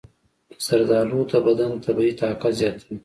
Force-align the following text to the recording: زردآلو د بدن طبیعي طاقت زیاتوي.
زردآلو 0.65 1.19
د 1.31 1.33
بدن 1.45 1.71
طبیعي 1.85 2.13
طاقت 2.21 2.53
زیاتوي. 2.59 2.97